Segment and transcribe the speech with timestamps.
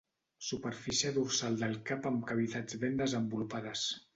[0.45, 3.89] Superfície dorsal del cap amb cavitats ben desenvolupades.